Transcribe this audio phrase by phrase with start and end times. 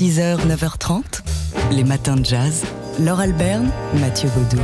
[0.00, 1.22] 6h, 9h30,
[1.72, 2.64] les matins de jazz.
[3.00, 4.62] Laure Alberne, Mathieu Baudou.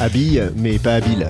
[0.00, 1.28] Habille, mais pas habile.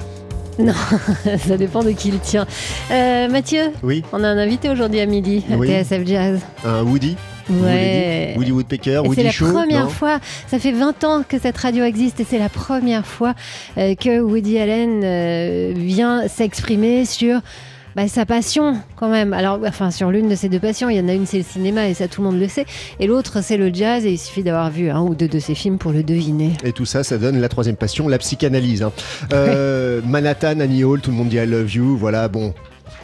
[0.59, 0.73] Non,
[1.47, 2.47] ça dépend de qui le tient.
[2.91, 5.69] Euh, Mathieu, Oui, on a un invité aujourd'hui à midi à Oui.
[5.69, 6.41] TSF Jazz.
[6.65, 7.15] un Woody.
[7.51, 8.33] Ouais.
[8.39, 9.53] Woody Woodpecker, Et c'est Woody la Shaw.
[9.53, 10.19] première fois,
[10.49, 13.35] ça fait 20 ans que cette radio existe et c'est la première fois
[13.77, 17.41] euh, que Woody Allen euh, vient s'exprimer sur
[17.97, 19.33] bah, sa passion quand même.
[19.33, 21.43] Alors, enfin, sur l'une de ses deux passions, il y en a une c'est le
[21.45, 22.67] cinéma et ça tout le monde le sait,
[23.01, 25.55] et l'autre c'est le jazz et il suffit d'avoir vu un ou deux de ses
[25.55, 26.53] films pour le deviner.
[26.63, 28.83] Et tout ça, ça donne la troisième passion, la psychanalyse.
[28.83, 28.93] hein.
[29.33, 31.97] Euh, Manhattan, Annie Hall, tout le monde dit I love you.
[31.97, 32.53] Voilà, bon.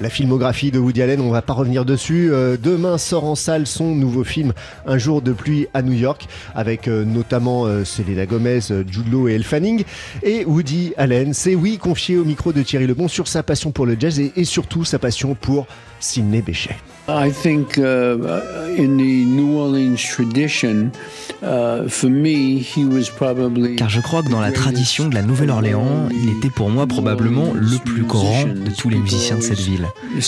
[0.00, 2.30] La filmographie de Woody Allen, on va pas revenir dessus.
[2.32, 4.52] Euh, demain sort en salle son nouveau film
[4.86, 7.84] Un jour de pluie à New York, avec euh, notamment euh,
[8.28, 9.84] Gomez, euh, Jude et Elle Fanning.
[10.22, 13.86] Et Woody Allen s'est, oui, confié au micro de Thierry Lebon sur sa passion pour
[13.86, 15.66] le jazz et surtout sa passion pour
[16.02, 16.76] Sidney Bechet.
[17.08, 18.16] I think uh,
[18.76, 20.92] in the New Orleans tradition,
[21.42, 23.74] uh, for me, he was probably.
[23.76, 27.52] Car je crois que dans la tradition de la Nouvelle-Orléans, il était pour moi probablement
[27.54, 29.88] le plus grand de tous les musiciens de cette ville.
[30.14, 30.20] Uh,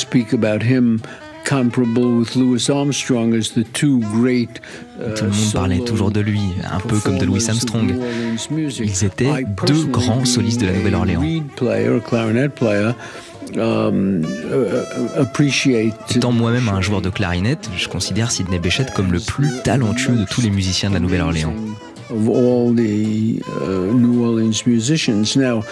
[5.15, 6.41] Tout le monde parlait toujours de lui,
[6.73, 7.95] un peu comme de Louis Armstrong.
[8.81, 11.23] Ils étaient deux grands solistes de la Nouvelle-Orléans.
[13.57, 16.17] Um, uh, appreciate.
[16.17, 20.25] Étant moi-même un joueur de clarinette, je considère Sidney Bechet comme le plus talentueux de
[20.25, 21.55] tous les musiciens de la Nouvelle-Orléans.
[22.11, 25.37] Of all the uh, New Orleans musicians.
[25.37, 25.63] Now,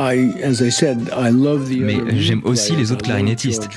[0.00, 3.68] I, as I said, I love the Mais j'aime aussi les autres clarinettistes.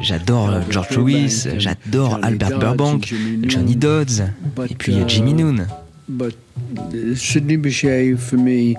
[0.00, 3.80] J'adore George Lewis, j'adore Johnny Albert Burbank, Jimmy Johnny Noon.
[3.80, 4.22] Dodds,
[4.70, 5.66] et puis euh, Jimmy uh, Noon.
[6.08, 8.76] Uh, Sidney Bechet, for me,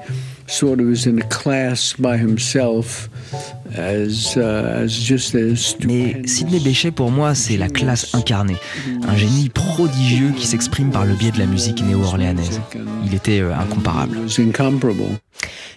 [0.48, 3.10] sort of is in a class by himself,
[3.76, 5.76] as uh, as just as.
[5.86, 8.58] Mais Sidney Bechet pour moi c'est la classe incarnée,
[9.08, 12.62] un génie prodigieux qui s'exprime par le biais de la musique néo-orléanaise.
[13.06, 14.18] Il était euh, incomparable.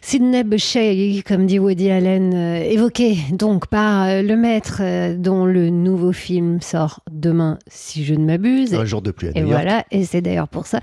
[0.08, 5.44] Sidney Bechet, comme dit Woody Allen, euh, évoqué donc par euh, le maître euh, dont
[5.44, 8.72] le nouveau film sort demain, si je ne m'abuse.
[8.72, 9.62] Un jour de pluie à Et New York.
[9.62, 10.78] voilà, et c'est d'ailleurs pour ça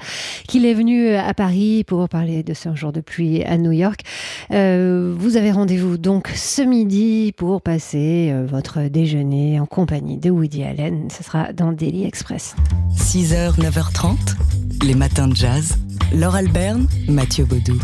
[0.46, 4.02] qu'il est venu à Paris pour parler de ce jour de pluie à New York.
[4.52, 10.32] Euh, vous avez rendez-vous donc ce midi pour passer euh, votre déjeuner en compagnie de
[10.32, 11.08] Woody Allen.
[11.10, 12.58] Ce sera dans Daily Express.
[12.98, 14.18] 6h, 9h30,
[14.86, 15.78] les matins de jazz.
[16.14, 17.80] Laure Alberne, Mathieu Baudou.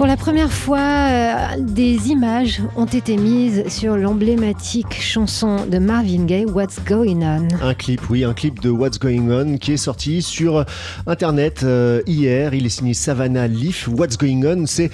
[0.00, 6.24] Pour la première fois, euh, des images ont été mises sur l'emblématique chanson de Marvin
[6.24, 7.46] Gaye, What's Going On.
[7.60, 10.64] Un clip, oui, un clip de What's Going On qui est sorti sur
[11.06, 12.54] Internet euh, hier.
[12.54, 13.88] Il est signé Savannah Leaf.
[13.88, 14.90] What's Going On, c'est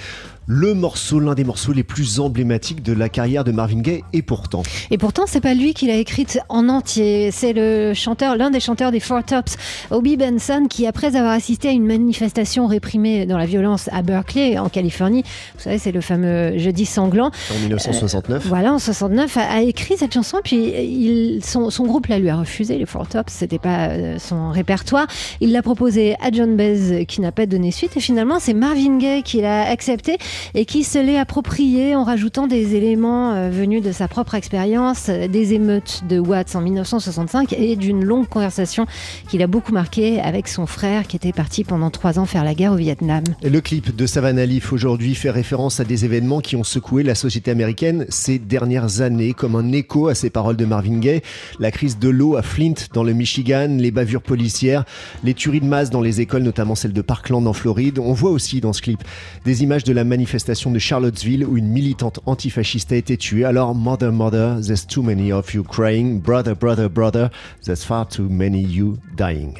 [0.49, 4.03] le morceau, l'un des morceaux les plus emblématiques de la carrière de Marvin Gaye.
[4.13, 7.31] Et pourtant, Et pourtant, c'est pas lui qui l'a écrite en entier.
[7.31, 9.57] C'est le chanteur, l'un des chanteurs des Four Tops,
[9.91, 14.57] Obi Benson, qui après avoir assisté à une manifestation réprimée dans la violence à Berkeley,
[14.57, 15.23] en Californie,
[15.57, 17.29] vous savez, c'est le fameux jeudi sanglant.
[17.53, 22.07] en 1969, Voilà, en 69, a, a écrit cette chanson, puis il, son, son groupe
[22.07, 25.07] la lui a refusé, les Four Tops, c'était pas euh, son répertoire.
[25.41, 28.97] Il l'a proposé à John Baez, qui n'a pas donné suite, et finalement, c'est Marvin
[28.97, 30.17] Gaye qui l'a accepté
[30.53, 35.09] et qui se l'est approprié en rajoutant des éléments euh, venus de sa propre expérience,
[35.09, 38.85] des émeutes de Watts en 1965 et d'une longue conversation
[39.29, 42.53] qu'il a beaucoup marqué avec son frère qui était parti pendant trois ans faire la
[42.53, 43.23] guerre au Vietnam.
[43.41, 47.03] Et Le clip de Savannah Leaf aujourd'hui fait référence à des événements qui ont secoué
[47.03, 51.21] la société américaine ces dernières années, comme un écho à ces paroles de Marvin Gaye.
[51.59, 54.85] La crise de l'eau à Flint dans le Michigan, les bavures policières,
[55.23, 57.99] les tueries de masse dans les écoles, notamment celle de Parkland en Floride.
[57.99, 59.03] On voit aussi dans ce clip
[59.45, 63.45] des images de la manifestation de Charlottesville où une militante antifasciste a été tuée.
[63.45, 66.19] Alors, Mother, Mother, there's too many of you crying.
[66.19, 67.29] Brother, brother, brother,
[67.63, 69.57] there's far too many you dying.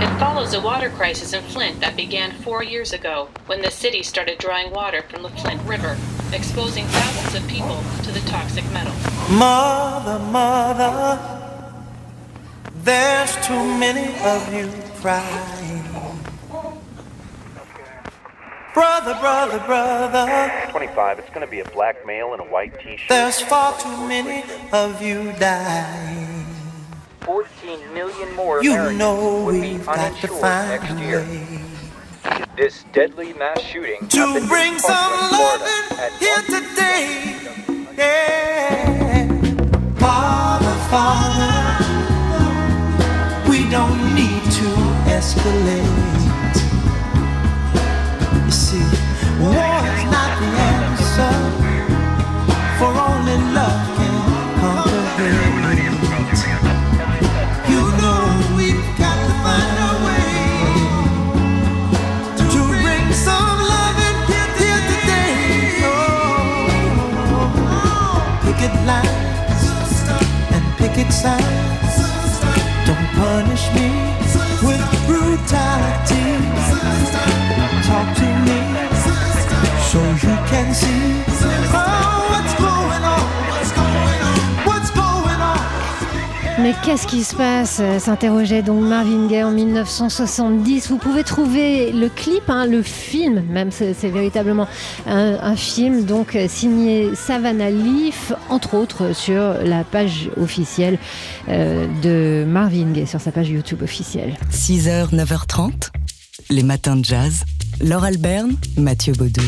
[0.00, 4.02] It follows a water crisis in Flint that began four years ago when the city
[4.02, 5.96] started drawing water from the Flint River,
[6.32, 8.92] exposing thousands of people to the toxic metal.
[9.38, 11.18] Mother, mother,
[12.82, 14.68] there's too many of you
[15.00, 15.55] crying.
[18.96, 21.18] Brother, brother, brother, 25.
[21.18, 23.10] It's going to be a black male in a white t-shirt.
[23.10, 26.46] there's far too many of you dying.
[27.20, 31.20] 14 million more You Americans know would be we've got to uninsured find next year.
[31.20, 31.60] way
[32.56, 36.64] This deadly mass shooting to happened bring in some Parkland, loving Florida, at here one-
[36.64, 37.04] today.
[37.98, 39.28] Yeah.
[39.98, 41.54] Father, Father,
[43.50, 44.68] we don't need to
[45.12, 46.05] escalate.
[74.66, 76.26] With brutality.
[77.88, 78.60] Talk to me
[79.90, 81.35] so you can see
[86.66, 90.88] Mais qu'est-ce qui se passe euh, s'interrogeait donc Marvin Gaye en 1970.
[90.88, 94.66] Vous pouvez trouver le clip, hein, le film, même c'est véritablement
[95.06, 100.98] un, un film, donc euh, signé Savannah Leaf, entre autres sur la page officielle
[101.48, 104.36] euh, de Marvin Gaye, sur sa page YouTube officielle.
[104.50, 105.90] 6h, 9h30,
[106.50, 107.44] les matins de jazz.
[107.80, 109.44] Laure Alberne, Mathieu Baudou.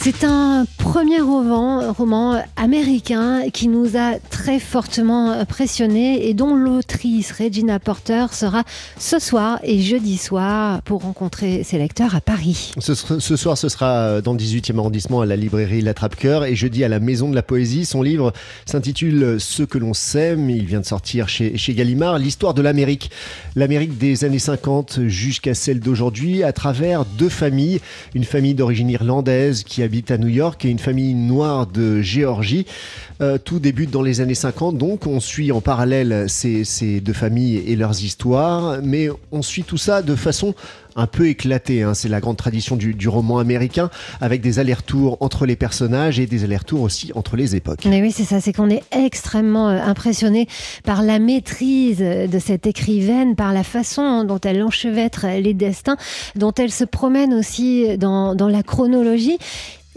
[0.00, 7.80] C'est un premier roman, américain qui nous a très fortement impressionnés et dont l'autrice Regina
[7.80, 8.62] Porter sera
[8.98, 12.72] ce soir et jeudi soir pour rencontrer ses lecteurs à Paris.
[12.78, 16.84] Ce, soir, ce sera euh, dans le 18e arrondissement à la librairie L'Attrape-Cœur et jeudi
[16.84, 17.84] à la Maison de la Poésie.
[17.84, 18.32] Son livre
[18.64, 20.48] s'intitule Ce que l'on sème.
[20.50, 22.18] Il vient de sortir chez, chez Gallimard.
[22.18, 23.10] L'histoire de l'Amérique.
[23.56, 27.80] L'Amérique des années 50 jusqu'à celle d'aujourd'hui à travers deux familles.
[28.14, 32.66] Une famille d'origine irlandaise qui habite à New York et une famille noire de Géorgie.
[33.22, 37.62] Euh, tout débute dans les années 50, donc on suit en parallèle ces, deux familles
[37.66, 40.54] et leurs histoires, mais on suit tout ça de façon
[40.96, 41.82] un peu éclatée.
[41.82, 41.94] hein.
[41.94, 43.88] C'est la grande tradition du, roman américain,
[44.20, 47.86] avec des allers-retours entre les personnages et des allers-retours aussi entre les époques.
[47.86, 50.46] Mais oui, c'est ça, c'est qu'on est extrêmement euh, impressionné
[50.84, 55.96] par la maîtrise de cette écrivaine, par la façon dont elle enchevêtre euh, les destins,
[56.34, 59.38] dont elle se promène aussi dans la chronologie.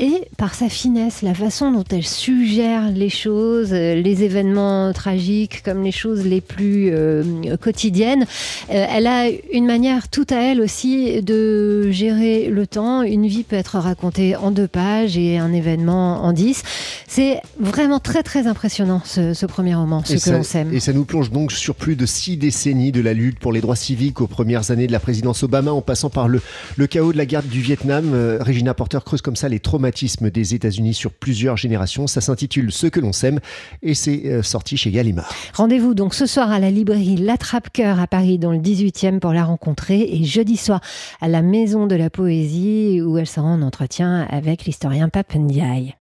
[0.02, 5.62] Et par sa finesse, la façon dont elle suggère les choses, euh, les événements tragiques
[5.62, 8.26] comme les choses les plus euh, quotidiennes,
[8.70, 13.02] euh, elle a une manière tout à elle aussi de gérer le temps.
[13.02, 16.64] Une vie peut être racontée en deux pages et un événement en dix.
[17.10, 20.74] C'est vraiment très très impressionnant ce, ce premier roman, ce Et que l'on sème.
[20.74, 23.60] Et ça nous plonge donc sur plus de six décennies de la lutte pour les
[23.60, 26.42] droits civiques aux premières années de la présidence Obama, en passant par le,
[26.78, 28.12] le chaos de la guerre du Vietnam.
[28.14, 29.89] Euh, Regina Porter creuse comme ça les traumatismes
[30.32, 32.08] des États-Unis sur plusieurs générations.
[32.08, 33.40] Ça s'intitule Ce que l'on sème
[33.82, 35.30] et c'est euh, sorti chez Gallimard.
[35.54, 39.44] Rendez-vous donc ce soir à la librairie L'Attrape-Cœur à Paris dans le 18e pour la
[39.44, 40.82] rencontrer et jeudi soir
[41.22, 45.96] à la Maison de la Poésie où elle sera en entretien avec l'historien Pape Ndiaye.